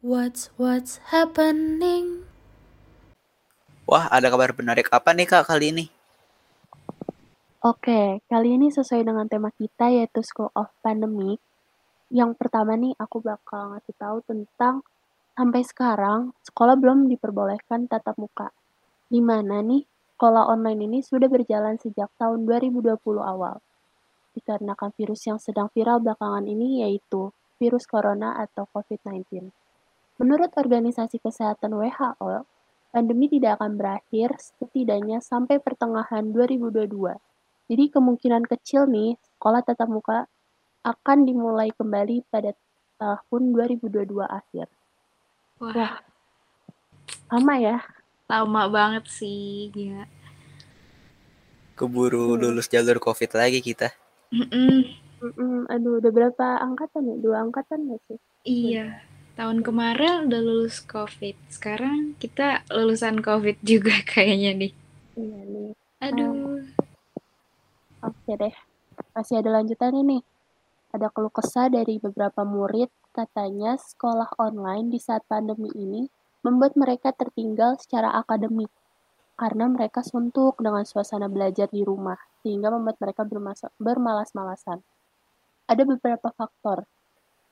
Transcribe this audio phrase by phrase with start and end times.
[0.00, 2.24] What's what's happening?
[3.84, 5.92] Wah, ada kabar menarik apa nih Kak kali ini?
[7.60, 11.36] Oke, kali ini sesuai dengan tema kita yaitu School of Pandemic.
[12.08, 14.80] Yang pertama nih aku bakal ngasih tahu tentang
[15.36, 18.56] sampai sekarang sekolah belum diperbolehkan tatap muka.
[19.04, 19.84] Di mana nih
[20.16, 23.60] sekolah online ini sudah berjalan sejak tahun 2020 awal.
[24.32, 29.52] Dikarenakan virus yang sedang viral belakangan ini yaitu virus corona atau COVID-19.
[30.20, 32.44] Menurut Organisasi Kesehatan WHO,
[32.92, 37.16] pandemi tidak akan berakhir setidaknya sampai pertengahan 2022.
[37.72, 40.28] Jadi kemungkinan kecil nih sekolah tatap muka
[40.84, 42.52] akan dimulai kembali pada
[43.00, 44.68] tahun 2022 akhir.
[45.56, 45.94] Wah, Wah,
[47.32, 47.76] lama ya.
[48.28, 50.04] lama banget sih, gila.
[51.80, 52.40] Keburu Hmm.
[52.44, 53.88] lulus jalur COVID lagi kita.
[54.28, 54.84] Mm-mm,
[55.24, 57.16] Mm-mm, aduh, udah berapa angkatan ya?
[57.16, 58.18] Dua angkatan nggak sih?
[58.44, 59.00] Iya,
[59.40, 61.32] tahun kemarin udah lulus COVID.
[61.48, 64.72] Sekarang kita lulusan COVID juga kayaknya nih.
[65.16, 65.72] Iya nih.
[66.04, 66.60] Aduh,
[68.04, 68.52] Oke deh.
[69.16, 70.22] Masih ada lanjutannya nih.
[70.92, 76.04] Ada keluh kesah dari beberapa murid, katanya sekolah online di saat pandemi ini
[76.44, 78.68] membuat mereka tertinggal secara akademik
[79.40, 83.24] karena mereka suntuk dengan suasana belajar di rumah, sehingga membuat mereka
[83.80, 84.84] bermalas-malasan.
[85.64, 86.84] Ada beberapa faktor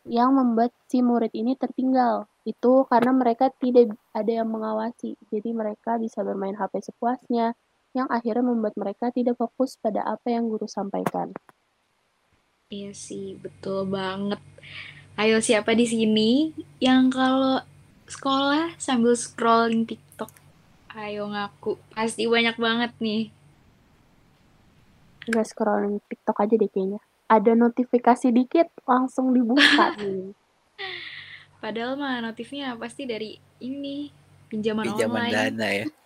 [0.06, 2.30] yang membuat si murid ini tertinggal.
[2.46, 7.58] Itu karena mereka tidak ada yang mengawasi, jadi mereka bisa bermain HP sepuasnya,
[7.96, 11.32] yang akhirnya membuat mereka tidak fokus pada apa yang guru sampaikan.
[12.68, 14.40] iya sih, betul banget.
[15.16, 17.64] Ayo siapa di sini yang kalau
[18.06, 20.30] sekolah sambil scrolling TikTok?
[20.94, 23.32] Ayo ngaku, pasti banyak banget nih.
[25.28, 27.00] Nggak scrolling TikTok aja deh kayaknya.
[27.28, 30.32] Ada notifikasi dikit, langsung dibuka nih.
[31.60, 34.08] Padahal mah notifnya pasti dari ini,
[34.48, 35.34] pinjaman Pinjaman online.
[35.36, 35.86] dana ya.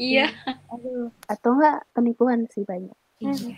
[0.00, 0.32] Iya.
[0.70, 1.12] Aduh.
[1.28, 2.94] Atau enggak penipuan sih banyak.
[3.20, 3.52] Iya.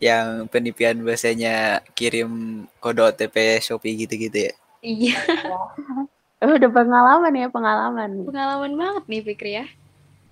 [0.00, 4.52] Yang penipuan biasanya kirim kode OTP Shopee gitu-gitu ya.
[4.80, 5.20] Iya.
[5.46, 8.10] Oh, udah pengalaman ya, pengalaman.
[8.24, 9.66] Pengalaman banget nih Fikri ya.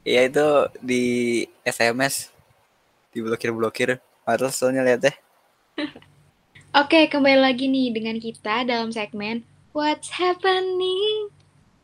[0.02, 0.46] Iya itu
[0.80, 1.04] di
[1.62, 2.32] SMS
[3.12, 4.00] diblokir-blokir.
[4.24, 5.16] Males soalnya lihat deh.
[6.74, 11.30] Oke, kembali lagi nih dengan kita dalam segmen What's Happening?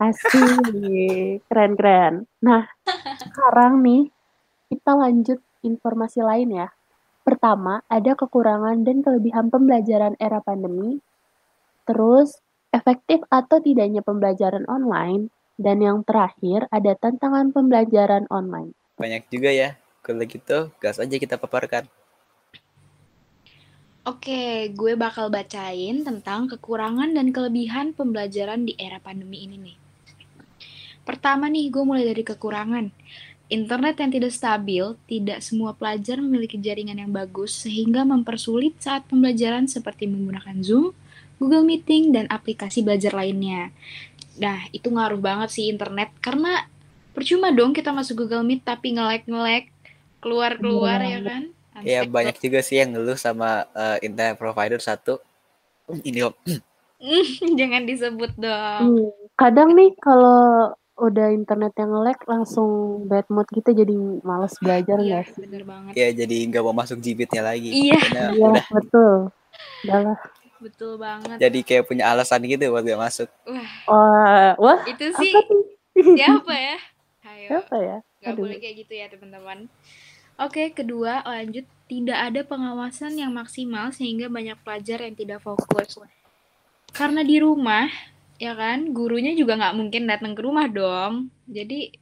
[0.03, 2.27] Asik, keren-keren.
[2.43, 2.67] Nah,
[3.23, 4.11] sekarang nih
[4.67, 6.69] kita lanjut informasi lain ya.
[7.23, 10.99] Pertama, ada kekurangan dan kelebihan pembelajaran era pandemi.
[11.87, 12.43] Terus,
[12.75, 15.31] efektif atau tidaknya pembelajaran online.
[15.55, 18.75] Dan yang terakhir, ada tantangan pembelajaran online.
[18.99, 19.79] Banyak juga ya.
[20.03, 21.87] Kalau gitu, gas aja kita paparkan.
[24.05, 29.77] Oke, gue bakal bacain tentang kekurangan dan kelebihan pembelajaran di era pandemi ini nih.
[31.09, 32.93] Pertama nih, gue mulai dari kekurangan.
[33.49, 39.69] Internet yang tidak stabil, tidak semua pelajar memiliki jaringan yang bagus sehingga mempersulit saat pembelajaran
[39.73, 40.93] seperti menggunakan Zoom,
[41.41, 43.73] Google Meeting, dan aplikasi belajar lainnya.
[44.37, 46.69] Nah, itu ngaruh banget sih internet karena
[47.17, 49.65] percuma dong kita masuk Google Meet tapi nge-lag-nge-lag
[50.21, 51.57] keluar-keluar ya kan?
[51.83, 52.15] Iya Unstable.
[52.15, 55.19] banyak juga sih yang ngeluh sama eh, internet provider satu.
[55.91, 56.35] Hmm, Ini om.
[57.61, 58.83] Jangan disebut dong.
[58.95, 63.91] Hmm, Kadang nih kalau udah internet yang lag langsung bad mood gitu jadi
[64.23, 65.43] males belajar nggak sih?
[65.43, 65.93] bener banget.
[65.99, 67.75] Ya jadi nggak mau masuk jibitnya lagi.
[67.75, 67.99] Iya.
[67.99, 69.13] Karena Iya, udah betul.
[69.85, 70.19] Udah lah.
[70.63, 71.37] Betul banget.
[71.43, 73.29] jadi kayak punya alasan gitu buat gak masuk.
[73.45, 75.61] Wah, Wah, wah, itu sih apa tuh?
[76.17, 76.77] siapa ya?
[77.29, 77.97] Ayo, Siapa ya?
[78.23, 78.45] nggak Aduh.
[78.49, 79.59] boleh kayak gitu ya teman-teman.
[80.35, 86.01] Oke, kedua lanjut tidak ada pengawasan yang maksimal sehingga banyak pelajar yang tidak fokus.
[86.91, 87.87] Karena di rumah,
[88.43, 91.31] ya kan, gurunya juga nggak mungkin datang ke rumah dong.
[91.47, 91.95] Jadi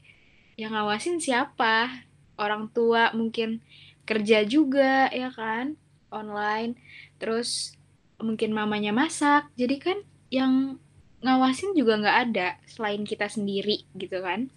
[0.56, 1.92] yang ngawasin siapa?
[2.41, 3.60] Orang tua mungkin
[4.09, 5.76] kerja juga, ya kan,
[6.09, 6.78] online.
[7.21, 7.76] Terus
[8.16, 9.50] mungkin mamanya masak.
[9.59, 9.98] Jadi kan
[10.32, 10.81] yang
[11.21, 14.48] ngawasin juga nggak ada selain kita sendiri gitu kan.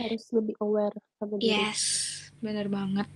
[0.00, 1.58] Harus lebih aware sama diri.
[1.58, 1.82] Yes,
[2.38, 3.08] bener banget.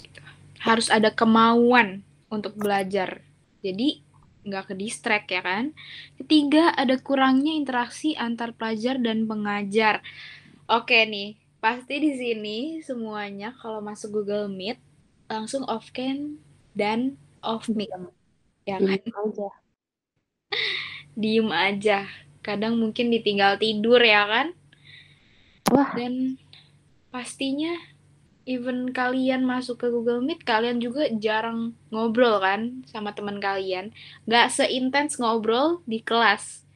[0.00, 0.20] Gitu.
[0.60, 3.24] Harus ada kemauan untuk belajar.
[3.60, 4.00] Jadi
[4.44, 5.76] nggak ke distract ya kan.
[6.16, 10.00] Ketiga, ada kurangnya interaksi antar pelajar dan pengajar.
[10.70, 14.80] Oke nih, pasti di sini semuanya kalau masuk Google Meet
[15.30, 16.40] langsung off cam
[16.72, 17.92] dan off mic
[18.64, 18.98] ya kan.
[18.98, 19.48] Diem aja.
[21.20, 21.98] Diem aja.
[22.40, 24.56] Kadang mungkin ditinggal tidur ya kan.
[25.70, 26.40] Wah, Dan
[27.12, 27.76] pastinya
[28.50, 33.94] even kalian masuk ke Google Meet, kalian juga jarang ngobrol kan sama teman kalian.
[34.26, 36.66] Nggak seintens ngobrol di kelas.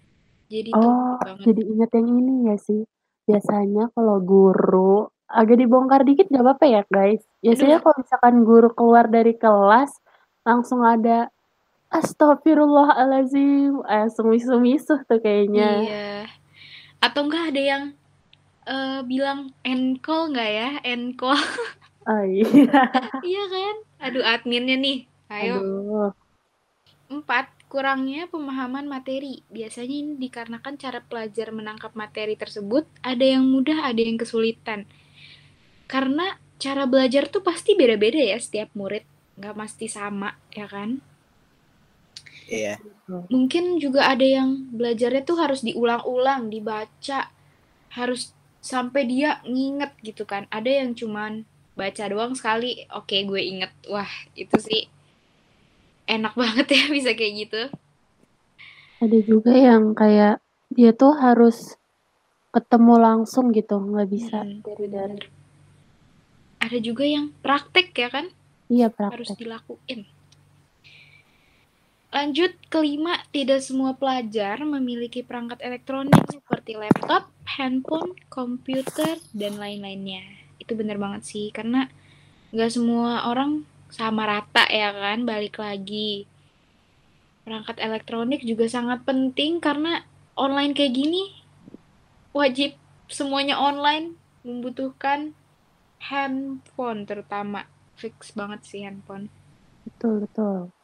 [0.46, 1.50] Jadi tuh Oh, banget.
[1.50, 2.82] jadi inget yang ini ya sih.
[3.26, 7.26] Biasanya kalau guru agak dibongkar dikit nggak apa-apa ya guys.
[7.42, 9.90] Biasanya kalau misalkan guru keluar dari kelas
[10.46, 11.26] langsung ada
[11.94, 15.70] Astagfirullahalazim, langsung misuh-misuh tuh kayaknya.
[15.82, 16.10] Iya.
[16.98, 17.82] Atau enggak ada yang
[18.68, 20.70] eh, bilang encall nggak ya?
[20.84, 21.38] Encall.
[22.04, 22.44] Oh iya.
[23.24, 23.76] iya kan?
[24.04, 25.08] Aduh adminnya nih.
[25.32, 25.56] Ayo.
[25.56, 26.12] Aduh.
[27.08, 29.40] Empat, kurangnya pemahaman materi.
[29.48, 34.84] Biasanya ini dikarenakan cara pelajar menangkap materi tersebut ada yang mudah, ada yang kesulitan.
[35.88, 39.08] Karena cara belajar tuh pasti beda-beda ya setiap murid.
[39.40, 41.00] Nggak pasti sama, ya kan?
[42.52, 42.76] Iya.
[43.32, 47.32] Mungkin juga ada yang belajarnya tuh harus diulang-ulang, dibaca.
[47.96, 48.36] Harus
[48.70, 50.42] sampai dia nginget gitu kan.
[50.56, 51.32] Ada yang cuman
[51.78, 53.72] baca doang sekali, oke gue inget.
[53.92, 54.10] Wah,
[54.42, 54.82] itu sih
[56.14, 57.62] enak banget ya bisa kayak gitu.
[59.02, 60.34] Ada juga yang kayak
[60.76, 61.56] dia tuh harus
[62.54, 65.18] ketemu langsung gitu, nggak bisa Hmm, dari dari.
[66.64, 68.26] Ada juga yang praktek ya kan?
[68.74, 69.38] Iya harus praktek.
[69.40, 70.00] dilakuin.
[72.14, 77.22] Lanjut, kelima, tidak semua pelajar memiliki perangkat elektronik seperti laptop,
[77.54, 80.22] handphone, komputer, dan lain-lainnya.
[80.58, 81.86] Itu bener banget sih, karena
[82.50, 86.26] nggak semua orang sama rata ya kan, balik lagi.
[87.46, 90.02] Perangkat elektronik juga sangat penting karena
[90.34, 91.30] online kayak gini,
[92.34, 92.74] wajib
[93.06, 95.36] semuanya online, membutuhkan
[96.02, 97.70] handphone terutama.
[97.94, 99.30] Fix banget sih handphone.
[99.86, 100.74] Betul betul.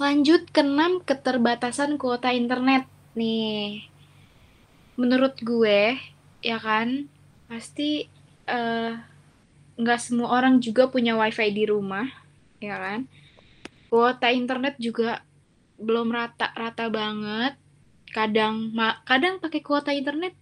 [0.00, 2.88] Lanjut ke 6, keterbatasan kuota internet.
[3.12, 3.84] Nih,
[5.00, 5.96] menurut gue,
[6.44, 7.08] ya kan,
[7.48, 8.04] pasti
[8.44, 8.92] eh,
[9.80, 12.04] nggak semua orang juga punya wifi di rumah,
[12.60, 13.08] ya kan.
[13.88, 15.24] Kuota internet juga
[15.80, 17.56] belum rata-rata banget.
[18.12, 18.76] Kadang
[19.08, 20.36] kadang pakai kuota internet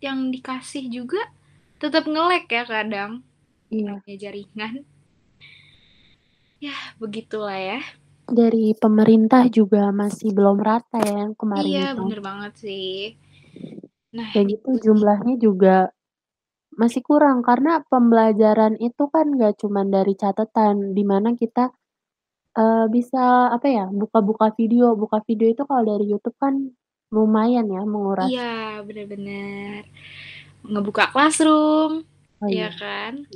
[0.00, 1.20] yang dikasih juga
[1.76, 3.20] tetap ngelek ya kadang.
[3.68, 4.00] Iya.
[4.08, 4.88] Jaringan.
[6.58, 7.80] Ya, begitulah ya.
[8.28, 11.98] Dari pemerintah juga masih belum rata ya yang kemarin Iya, itu.
[12.02, 12.96] bener banget sih.
[14.18, 15.94] Nah, Dan itu jumlahnya juga
[16.74, 21.70] masih kurang karena pembelajaran itu kan nggak cuma dari catatan, di mana kita
[22.58, 26.54] eh, bisa apa ya buka-buka video, buka video itu kalau dari YouTube kan
[27.14, 28.28] lumayan ya menguras.
[28.28, 29.88] Iya, bener-bener.
[30.66, 32.04] Ngebuka classroom,
[32.38, 32.70] Oh ya iya.
[32.70, 33.26] kan?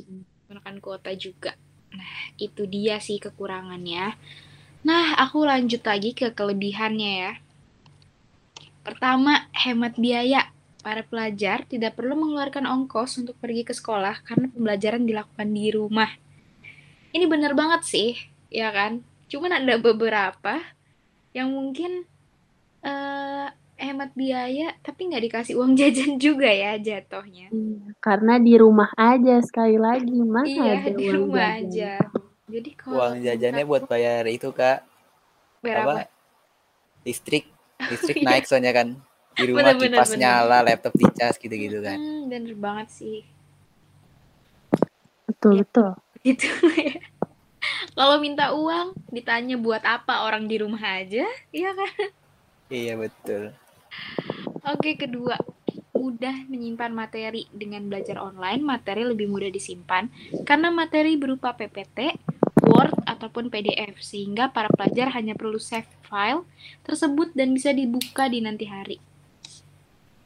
[0.46, 1.58] Menggunakan kuota juga.
[1.90, 4.14] Nah, itu dia sih kekurangannya.
[4.86, 7.32] Nah, aku lanjut lagi ke kelebihannya ya.
[8.86, 10.51] Pertama, hemat biaya.
[10.82, 16.10] Para pelajar tidak perlu mengeluarkan ongkos untuk pergi ke sekolah karena pembelajaran dilakukan di rumah.
[17.14, 18.10] Ini bener banget sih,
[18.50, 18.98] ya kan?
[19.30, 20.58] Cuman ada beberapa
[21.32, 22.02] yang mungkin
[22.82, 23.48] eh
[23.78, 27.46] hemat biaya tapi nggak dikasih uang jajan juga ya jatuhnya.
[27.50, 31.62] Iya, karena di rumah aja sekali lagi mana Iya, ada di uang rumah jajan.
[31.70, 31.92] aja.
[32.52, 34.82] Jadi kalau Uang jajannya buat bayar itu kak
[35.62, 35.92] bayar apa?
[35.94, 36.02] apa
[37.06, 37.44] listrik
[37.86, 38.26] listrik Iya.
[38.28, 38.88] naik soalnya kan
[39.38, 40.20] di rumah Bener, bener, kipas bener.
[40.22, 43.18] nyala laptop dicas gitu-gitu kan Hmm, bener banget sih.
[45.28, 45.60] Betul Iya.
[45.64, 45.90] betul.
[46.22, 46.46] Gitu
[46.78, 46.94] ya.
[47.98, 51.90] Kalau minta uang ditanya buat apa orang di rumah aja, iya kan?
[52.72, 53.42] iya betul
[54.62, 55.34] Oke, kedua,
[55.98, 60.06] mudah menyimpan materi dengan belajar online, materi lebih mudah disimpan
[60.48, 61.98] karena materi berupa PPT,
[62.62, 66.46] Word, ataupun PDF, sehingga para pelajar hanya perlu save file
[66.86, 68.98] tersebut dan bisa dibuka di nanti hari.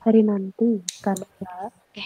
[0.07, 2.03] Hari nanti karena nanti.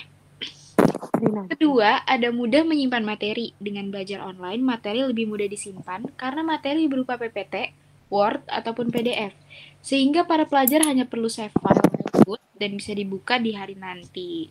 [1.52, 3.52] Kedua, ada mudah menyimpan materi.
[3.61, 7.76] Dengan belajar online, materi lebih mudah disimpan karena materi berupa PPT,
[8.09, 9.37] Word, ataupun PDF.
[9.85, 14.49] Sehingga para pelajar hanya perlu save file tersebut dan bisa dibuka di hari nanti.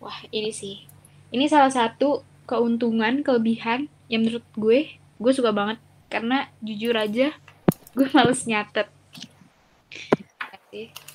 [0.00, 0.88] Wah, ini sih.
[1.36, 4.88] Ini salah satu keuntungan, kelebihan yang menurut gue,
[5.20, 5.76] gue suka banget.
[6.08, 7.36] Karena jujur aja,
[7.92, 8.88] gue males nyatet.
[10.40, 11.11] Ya sih.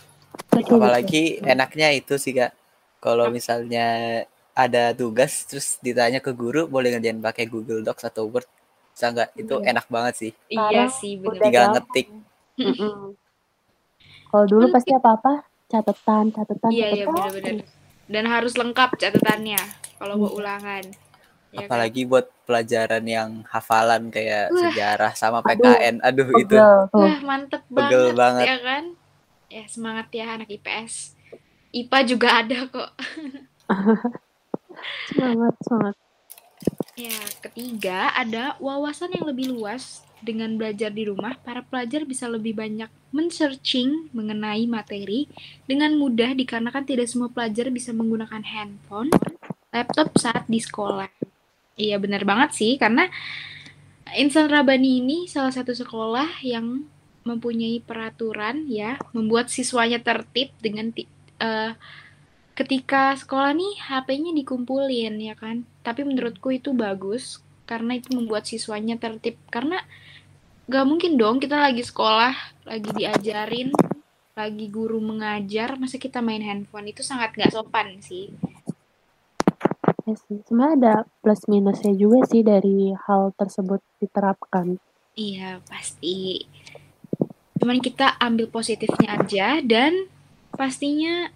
[0.58, 0.78] Betul, betul.
[0.82, 2.52] apalagi enaknya itu sih kak
[2.98, 3.86] kalau misalnya
[4.52, 8.50] ada tugas terus ditanya ke guru boleh ngerjain pakai Google Docs atau Word
[8.90, 9.70] bisa nggak itu Iya.
[9.72, 11.38] enak banget sih Iya sih, bener.
[11.38, 11.78] tinggal gampang.
[11.86, 12.08] ngetik.
[14.28, 17.64] Kalau dulu pasti apa-apa catatan, catatan, Iya, iya bener-bener.
[18.08, 19.62] Dan harus lengkap catatannya
[19.96, 20.36] kalau mau Iya.
[20.36, 20.84] ulangan.
[21.48, 21.80] Ya kan?
[21.80, 24.60] apalagi buat pelajaran yang hafalan kayak Wah.
[24.68, 27.00] sejarah sama Aduh, PKN aduh itu Pegel tuh.
[27.08, 28.46] Wah, mantep Pegel banget, banget.
[28.52, 28.84] ya kan?
[29.48, 31.16] Ya, semangat ya anak IPS.
[31.72, 32.92] IPA juga ada kok.
[35.10, 35.96] Semangat, semangat.
[36.98, 42.58] Ya, ketiga ada wawasan yang lebih luas dengan belajar di rumah, para pelajar bisa lebih
[42.58, 45.30] banyak men-searching mengenai materi
[45.70, 49.14] dengan mudah dikarenakan tidak semua pelajar bisa menggunakan handphone,
[49.70, 51.10] laptop saat di sekolah.
[51.78, 53.06] Iya benar banget sih, karena
[54.18, 56.90] Insan Rabani ini salah satu sekolah yang
[57.28, 61.72] mempunyai peraturan ya, membuat siswanya tertib dengan eh,
[62.58, 65.68] ketika sekolah nih HP-nya dikumpulin ya kan.
[65.84, 69.84] Tapi menurutku itu bagus karena itu membuat siswanya tertib karena
[70.72, 72.34] gak mungkin dong kita lagi sekolah,
[72.66, 73.76] lagi diajarin,
[74.34, 78.32] lagi guru mengajar, masa kita main handphone itu sangat gak sopan sih.
[80.08, 84.80] Ya sih, sebenarnya ada plus minusnya juga sih dari hal tersebut diterapkan.
[85.20, 86.48] Iya, pasti.
[87.58, 90.08] Cuman kita ambil positifnya aja dan
[90.54, 91.30] pastinya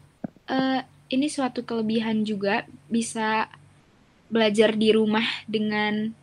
[0.48, 3.52] eh, ini suatu kelebihan juga bisa
[4.32, 6.16] belajar di rumah dengan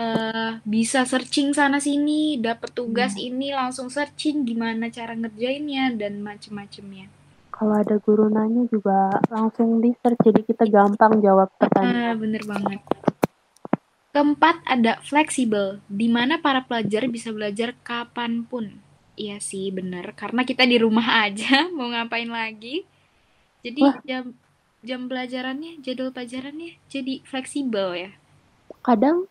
[0.00, 7.12] eh, bisa searching sana sini, dapat tugas ini langsung searching gimana cara ngerjainnya dan macem-macemnya.
[7.52, 12.16] Kalau ada guru nanya juga langsung di search jadi kita gampang jawab Ah, pertanyaan.
[12.16, 12.80] bener banget.
[14.10, 18.80] Keempat ada fleksibel, di mana para pelajar bisa belajar kapan pun.
[19.20, 20.16] Iya sih, bener.
[20.16, 22.88] Karena kita di rumah aja, mau ngapain lagi.
[23.60, 24.00] Jadi Wah.
[24.08, 24.32] jam
[24.80, 28.10] jam pelajarannya, jadwal pelajarannya jadi fleksibel ya.
[28.80, 29.28] Kadang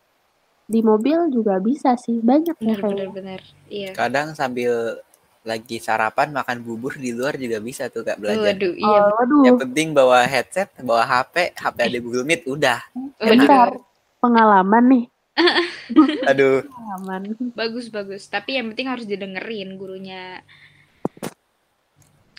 [0.69, 3.10] di mobil juga bisa sih, banyak ya Bener, bener, kayaknya.
[3.17, 3.41] bener.
[3.65, 3.89] Iya.
[3.98, 5.01] Kadang sambil
[5.41, 8.53] lagi sarapan makan bubur di luar juga bisa tuh kak belajar.
[8.53, 9.00] Waduh, iya.
[9.01, 12.79] Oh, waduh, Yang penting bawa headset, bawa HP, HP ada Google Meet, udah.
[13.17, 13.74] Bentar.
[14.22, 15.03] Pengalaman nih,
[16.29, 17.38] Aduh, pengalaman.
[17.55, 18.27] Bagus, bagus.
[18.27, 20.41] Tapi yang penting harus didengerin gurunya.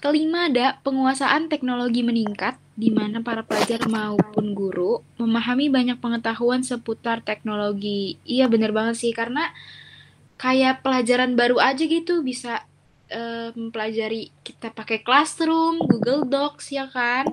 [0.00, 7.20] Kelima ada penguasaan teknologi meningkat, di mana para pelajar maupun guru memahami banyak pengetahuan seputar
[7.20, 8.16] teknologi.
[8.24, 9.52] Iya bener banget sih, karena
[10.40, 12.64] kayak pelajaran baru aja gitu bisa
[13.12, 17.28] eh, mempelajari kita pakai Classroom, Google Docs ya kan?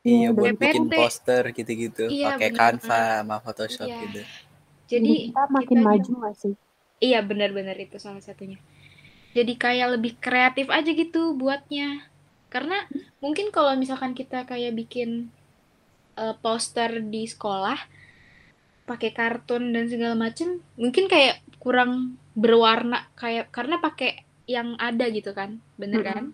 [0.00, 0.62] iya Iya, buat PPT.
[0.64, 4.00] bikin poster gitu-gitu, Iya, pakai Canva sama Photoshop Iya.
[4.06, 4.22] gitu.
[4.86, 6.54] Jadi kita makin kitanya- maju gak sih?
[6.96, 8.56] Iya benar-benar itu salah satunya.
[9.36, 12.08] Jadi kayak lebih kreatif aja gitu buatnya.
[12.48, 12.88] Karena
[13.20, 15.28] mungkin kalau misalkan kita kayak bikin
[16.16, 17.76] eh, poster di sekolah
[18.88, 25.34] pakai kartun dan segala macem, mungkin kayak kurang berwarna kayak karena pakai yang ada gitu
[25.34, 26.24] kan, bener kan?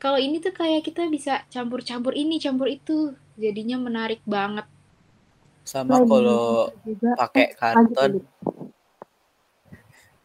[0.00, 4.64] Kalau ini tuh kayak kita bisa campur-campur ini, campur itu, jadinya menarik banget.
[5.62, 8.24] Sama kalau juga, pakai karton,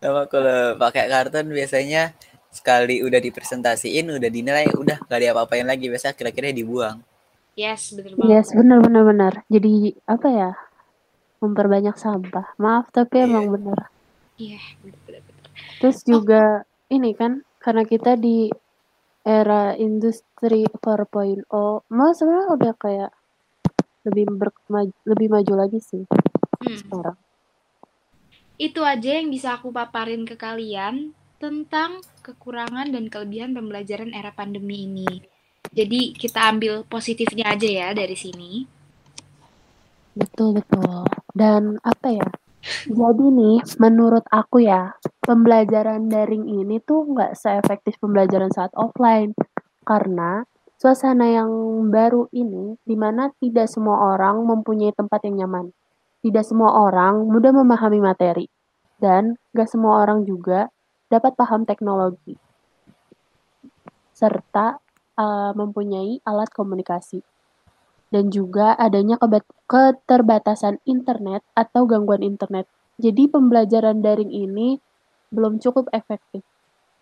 [0.01, 2.13] sama kalau pakai karton biasanya
[2.50, 7.04] sekali udah dipresentasiin, udah dinilai, udah gak diapa-apain lagi, biasa kira-kira dibuang.
[7.56, 8.32] Yes, bener banget.
[8.32, 9.34] Yes, benar benar benar.
[9.51, 10.51] Jadi apa ya?
[11.44, 12.56] Memperbanyak sampah.
[12.60, 13.27] Maaf tapi Iya.
[13.27, 13.92] emang benar.
[14.39, 15.22] Iya, bener-bener.
[15.84, 18.48] Terus juga ini kan karena kita di
[19.25, 23.12] era industri 4.0, mau sebenarnya udah kayak
[24.06, 26.04] lebih berkema- lebih maju lagi sih
[26.62, 26.78] Hmm.
[26.80, 27.18] sekarang.
[28.56, 34.88] Itu aja yang bisa aku paparin ke kalian tentang kekurangan dan kelebihan pembelajaran era pandemi
[34.88, 35.10] ini.
[35.76, 38.64] Jadi kita ambil positifnya aja ya dari sini.
[40.16, 41.04] Betul betul.
[41.36, 42.28] Dan apa ya?
[42.88, 49.36] Jadi nih, menurut aku ya, pembelajaran daring ini tuh nggak seefektif pembelajaran saat offline.
[49.84, 50.42] Karena
[50.75, 51.51] suasana yang
[51.89, 55.72] baru ini, di mana tidak semua orang mempunyai tempat yang nyaman.
[56.22, 58.46] Tidak semua orang mudah memahami materi.
[58.96, 60.72] Dan nggak semua orang juga
[61.12, 62.36] dapat paham teknologi.
[64.15, 64.79] Serta
[65.20, 67.20] uh, mempunyai alat komunikasi
[68.13, 69.20] dan juga adanya
[69.67, 72.70] keterbatasan internet atau gangguan internet.
[72.96, 74.79] Jadi pembelajaran daring ini
[75.36, 76.46] belum cukup efektif.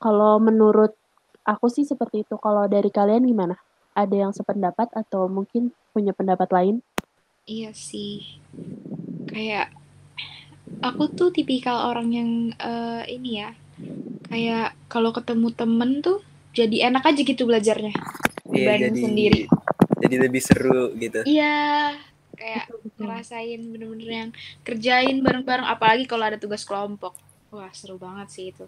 [0.01, 0.97] Kalau menurut
[1.43, 2.35] aku sih seperti itu.
[2.39, 3.59] Kalau dari kalian gimana?
[3.93, 6.81] Ada yang sependapat atau mungkin punya pendapat lain?
[7.45, 8.41] Iya sih.
[9.29, 9.69] Kayak
[10.81, 13.51] aku tuh tipikal orang yang eh, ini ya.
[14.27, 16.23] Kayak kalau ketemu temen tuh
[16.53, 17.93] jadi enak aja gitu belajarnya
[18.53, 19.41] Iya, jadi sendiri.
[19.97, 21.25] jadi lebih seru gitu.
[21.25, 21.97] Iya,
[22.37, 22.65] kayak
[23.01, 24.29] ngerasain bener-bener yang
[24.61, 27.17] kerjain bareng-bareng apalagi kalau ada tugas kelompok.
[27.49, 28.65] Wah, seru banget sih itu.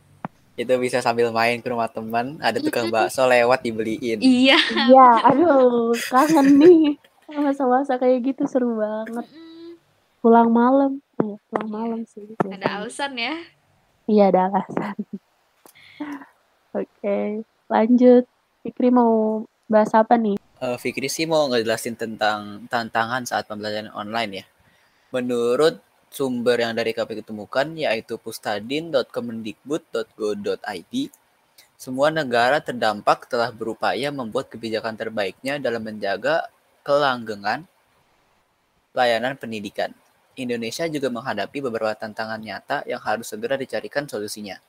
[0.55, 4.23] Itu bisa sambil main ke rumah teman, ada tukang bakso lewat dibeliin.
[4.23, 4.55] Iya.
[4.87, 6.95] Iya, aduh, kangen nih.
[7.27, 9.27] Masa-masa kayak gitu seru banget.
[10.23, 11.03] Pulang malam.
[11.19, 12.23] Eh, pulang malam sih.
[12.39, 12.67] Ada biasanya.
[12.79, 13.35] alasan ya.
[14.07, 14.95] Iya, ada alasan.
[16.75, 18.23] Oke, lanjut.
[18.63, 20.39] Fikri mau bahas apa nih?
[20.63, 24.45] Eh, Fikri sih mau ngejelasin tentang tantangan saat pembelajaran online ya.
[25.11, 25.83] Menurut
[26.15, 30.93] sumber yang dari KPU temukan yaitu pustadin.kemendikbud.go.id,
[31.75, 36.47] semua negara terdampak telah berupaya membuat kebijakan terbaiknya dalam menjaga
[36.87, 37.67] kelanggengan
[38.95, 39.91] layanan pendidikan.
[40.35, 44.59] Indonesia juga menghadapi beberapa tantangan nyata yang harus segera dicarikan solusinya.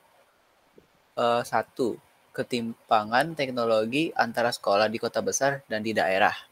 [1.17, 1.99] Uh, satu,
[2.31, 6.46] ketimpangan teknologi antara sekolah di kota besar dan di daerah.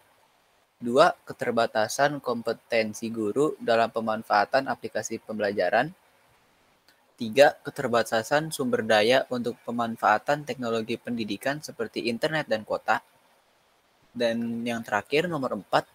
[0.85, 5.89] Dua, keterbatasan kompetensi guru dalam pemanfaatan aplikasi pembelajaran.
[7.17, 13.01] Tiga, keterbatasan sumber daya untuk pemanfaatan teknologi pendidikan seperti internet dan kota.
[14.13, 15.89] Dan yang terakhir nomor empat,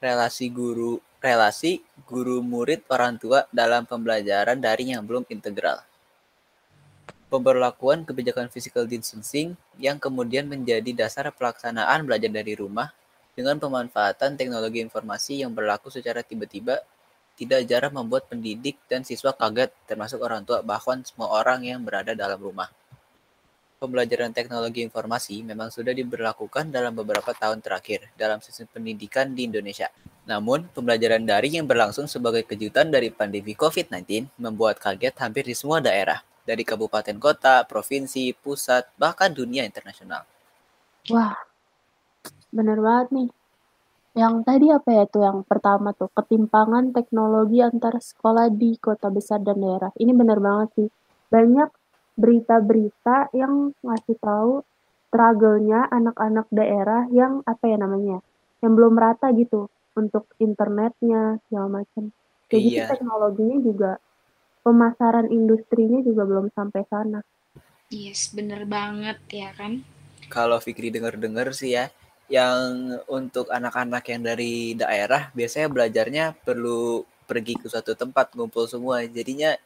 [0.00, 5.84] relasi guru relasi guru murid orang tua dalam pembelajaran daring yang belum integral.
[7.28, 12.96] Pemberlakuan kebijakan physical distancing yang kemudian menjadi dasar pelaksanaan belajar dari rumah
[13.34, 16.82] dengan pemanfaatan teknologi informasi yang berlaku secara tiba-tiba
[17.40, 22.12] tidak jarang membuat pendidik dan siswa kaget, termasuk orang tua, bahkan semua orang yang berada
[22.12, 22.68] dalam rumah.
[23.80, 29.88] Pembelajaran teknologi informasi memang sudah diberlakukan dalam beberapa tahun terakhir dalam sistem pendidikan di Indonesia.
[30.28, 35.80] Namun, pembelajaran daring yang berlangsung sebagai kejutan dari pandemi COVID-19 membuat kaget hampir di semua
[35.80, 40.28] daerah, dari kabupaten kota, provinsi, pusat, bahkan dunia internasional.
[41.08, 41.40] Wah,
[42.50, 43.28] bener banget nih.
[44.10, 49.38] Yang tadi apa ya tuh yang pertama tuh ketimpangan teknologi antara sekolah di kota besar
[49.46, 49.94] dan daerah.
[49.94, 50.88] Ini bener banget sih.
[51.30, 51.70] Banyak
[52.18, 54.66] berita-berita yang ngasih tahu
[55.08, 58.18] struggle-nya anak-anak daerah yang apa ya namanya?
[58.62, 62.10] Yang belum rata gitu untuk internetnya segala macam.
[62.50, 62.86] Kayak gitu Iya.
[62.90, 63.92] teknologinya juga
[64.66, 67.22] pemasaran industrinya juga belum sampai sana.
[67.90, 69.82] Yes, bener banget ya kan?
[70.30, 71.90] Kalau Fikri denger-denger sih ya,
[72.30, 79.02] yang untuk anak-anak yang dari daerah biasanya belajarnya perlu pergi ke suatu tempat ngumpul semua.
[79.02, 79.58] Jadinya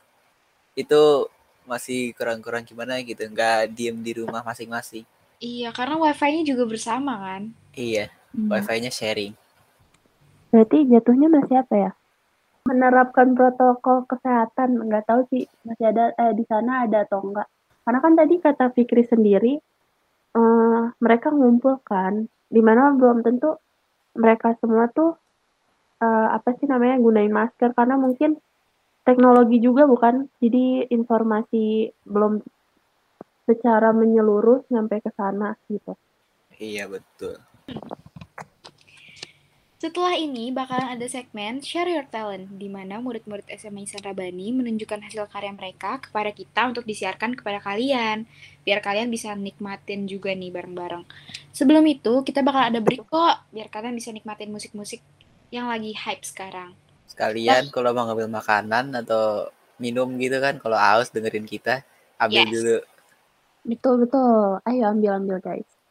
[0.73, 1.29] itu
[1.69, 5.05] masih kurang-kurang gimana gitu, nggak diem di rumah masing-masing.
[5.45, 7.53] Iya, karena wifi-nya juga bersama kan?
[7.77, 9.37] Iya, wifi-nya sharing.
[10.49, 11.91] Berarti jatuhnya masih apa ya?
[12.65, 17.49] Menerapkan protokol kesehatan, nggak tahu sih masih ada eh, di sana ada atau enggak.
[17.85, 19.61] Karena kan tadi kata Fikri sendiri,
[20.37, 23.57] eh, mereka ngumpul kan, di mana belum tentu
[24.15, 25.17] mereka semua tuh
[26.03, 28.39] eh, apa sih namanya gunain masker karena mungkin
[29.05, 32.41] teknologi juga bukan, jadi informasi belum
[33.45, 35.93] secara menyeluruh sampai ke sana gitu.
[36.57, 37.37] Iya, betul.
[39.85, 44.97] Setelah ini bakalan ada segmen Share Your Talent, di mana murid-murid SMA Ihsan Rabani menunjukkan
[45.05, 48.25] hasil karya mereka kepada kita untuk disiarkan kepada kalian,
[48.65, 51.05] biar kalian bisa nikmatin juga nih bareng-bareng.
[51.53, 55.05] Sebelum itu, kita bakal ada break kok, biar kalian bisa nikmatin musik-musik
[55.53, 56.73] yang lagi hype sekarang.
[57.05, 61.85] Sekalian kalau mau ngambil makanan atau minum gitu kan, kalau haus dengerin kita,
[62.17, 62.53] ambil Yes.
[62.57, 62.77] dulu.
[63.69, 64.65] Betul betul.
[64.65, 65.74] Ayo ambil ambil guys.